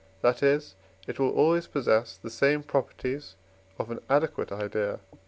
[0.23, 0.73] that is,
[1.05, 3.35] it will always possess the same properties
[3.77, 5.19] of an adequate idea (II.